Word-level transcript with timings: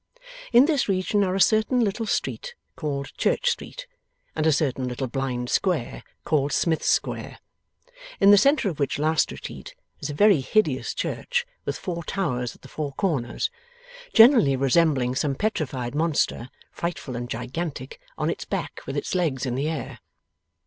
In 0.51 0.65
this 0.65 0.89
region 0.89 1.23
are 1.23 1.35
a 1.35 1.39
certain 1.39 1.79
little 1.79 2.07
street 2.07 2.55
called 2.75 3.15
Church 3.19 3.51
Street, 3.51 3.85
and 4.35 4.47
a 4.47 4.51
certain 4.51 4.87
little 4.87 5.05
blind 5.05 5.51
square, 5.51 6.01
called 6.25 6.51
Smith 6.53 6.81
Square, 6.81 7.37
in 8.19 8.31
the 8.31 8.37
centre 8.39 8.67
of 8.67 8.79
which 8.79 8.97
last 8.97 9.31
retreat 9.31 9.75
is 9.99 10.09
a 10.09 10.15
very 10.15 10.41
hideous 10.41 10.95
church 10.95 11.45
with 11.65 11.77
four 11.77 12.03
towers 12.03 12.55
at 12.55 12.63
the 12.63 12.67
four 12.67 12.93
corners, 12.93 13.51
generally 14.11 14.55
resembling 14.55 15.13
some 15.13 15.35
petrified 15.35 15.93
monster, 15.93 16.49
frightful 16.71 17.15
and 17.15 17.29
gigantic, 17.29 17.99
on 18.17 18.27
its 18.31 18.43
back 18.43 18.81
with 18.87 18.97
its 18.97 19.13
legs 19.13 19.45
in 19.45 19.53
the 19.53 19.69
air. 19.69 19.99